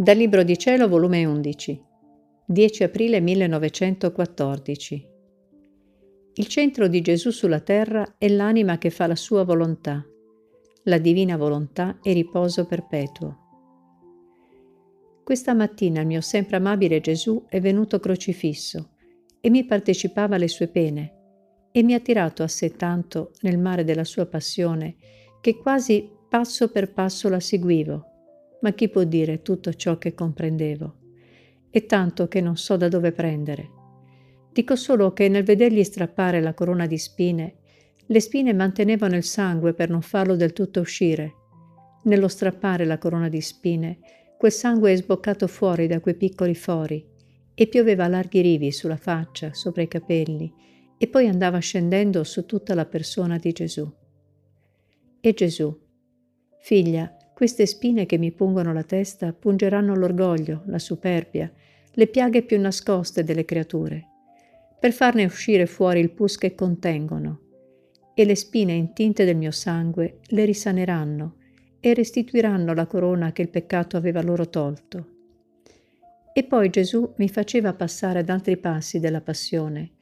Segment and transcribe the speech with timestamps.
[0.00, 1.84] Dal Libro di Cielo, volume 11,
[2.46, 5.08] 10 aprile 1914.
[6.34, 10.06] Il centro di Gesù sulla terra è l'anima che fa la sua volontà,
[10.84, 13.38] la divina volontà e riposo perpetuo.
[15.24, 18.90] Questa mattina il mio sempre amabile Gesù è venuto crocifisso
[19.40, 21.14] e mi partecipava alle sue pene
[21.72, 24.94] e mi ha tirato a sé tanto nel mare della sua passione
[25.40, 28.07] che quasi passo per passo la seguivo,
[28.60, 30.94] ma chi può dire tutto ciò che comprendevo?
[31.70, 33.70] E tanto che non so da dove prendere.
[34.52, 37.56] Dico solo che nel vedergli strappare la corona di spine,
[38.06, 41.34] le spine mantenevano il sangue per non farlo del tutto uscire.
[42.04, 43.98] Nello strappare la corona di spine,
[44.38, 47.04] quel sangue è sboccato fuori da quei piccoli fori
[47.54, 50.52] e pioveva larghi rivi sulla faccia, sopra i capelli,
[50.96, 53.92] e poi andava scendendo su tutta la persona di Gesù.
[55.20, 55.76] E Gesù,
[56.60, 61.48] figlia, queste spine che mi pungono la testa pungeranno l'orgoglio, la superbia,
[61.92, 64.04] le piaghe più nascoste delle creature,
[64.80, 67.40] per farne uscire fuori il pus che contengono,
[68.12, 71.36] e le spine intinte del mio sangue le risaneranno
[71.78, 75.06] e restituiranno la corona che il peccato aveva loro tolto.
[76.32, 79.92] E poi Gesù mi faceva passare ad altri passi della passione,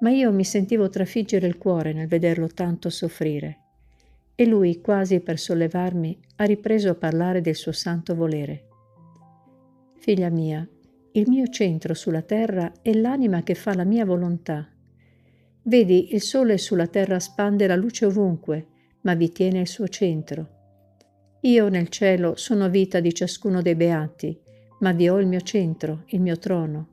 [0.00, 3.61] ma io mi sentivo trafiggere il cuore nel vederlo tanto soffrire.
[4.42, 8.64] E lui, quasi per sollevarmi, ha ripreso a parlare del suo santo volere.
[10.00, 10.68] Figlia mia,
[11.12, 14.68] il mio centro sulla terra è l'anima che fa la mia volontà.
[15.62, 18.66] Vedi, il sole sulla terra spande la luce ovunque,
[19.02, 20.48] ma vi tiene il suo centro.
[21.42, 24.36] Io nel cielo sono vita di ciascuno dei beati,
[24.80, 26.88] ma vi ho il mio centro, il mio trono.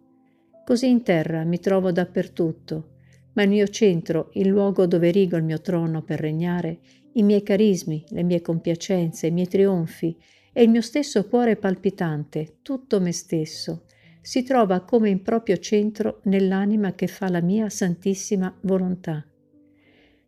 [0.63, 2.89] Così in terra mi trovo dappertutto,
[3.33, 6.77] ma il mio centro, il luogo dove rigo il mio trono per regnare,
[7.13, 10.15] i miei carismi, le mie compiacenze, i miei trionfi
[10.53, 13.85] e il mio stesso cuore palpitante, tutto me stesso,
[14.21, 19.25] si trova come in proprio centro nell'anima che fa la mia santissima volontà.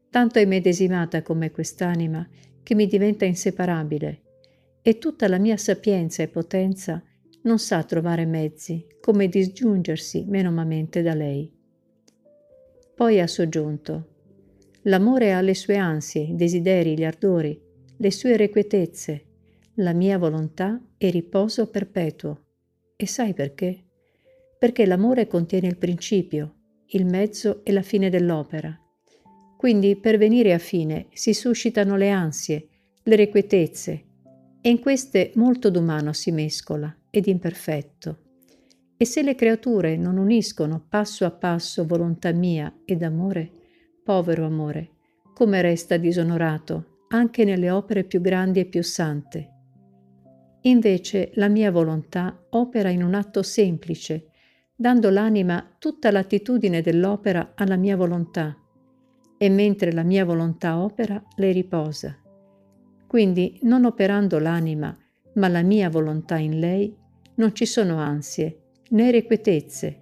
[0.09, 2.27] Tanto è medesimata come quest'anima
[2.63, 4.21] che mi diventa inseparabile
[4.81, 7.03] e tutta la mia sapienza e potenza
[7.43, 11.51] non sa trovare mezzi come disgiungersi menomamente da lei.
[12.95, 14.10] Poi ha soggiunto,
[14.83, 17.59] l'amore ha le sue ansie, i desideri, gli ardori,
[17.97, 19.25] le sue irrequietezze,
[19.75, 22.45] la mia volontà è riposo perpetuo.
[22.95, 23.83] E sai perché?
[24.57, 26.55] Perché l'amore contiene il principio,
[26.87, 28.77] il mezzo e la fine dell'opera.
[29.57, 32.67] Quindi per venire a fine si suscitano le ansie,
[33.03, 34.05] le irrequietezze,
[34.61, 38.19] e in queste molto d'umano si mescola ed imperfetto.
[38.97, 43.60] E se le creature non uniscono passo a passo volontà mia ed amore,
[44.03, 44.89] povero amore,
[45.33, 49.49] come resta disonorato anche nelle opere più grandi e più sante.
[50.61, 54.27] Invece la mia volontà opera in un atto semplice,
[54.75, 58.55] dando l'anima tutta l'attitudine dell'opera alla mia volontà,
[59.37, 62.15] e mentre la mia volontà opera, le riposa.
[63.07, 64.95] Quindi, non operando l'anima,
[65.33, 66.95] ma la mia volontà in lei,
[67.35, 70.00] non ci sono ansie, né irrequietezze,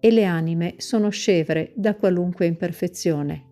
[0.00, 3.47] e le anime sono scevre da qualunque imperfezione.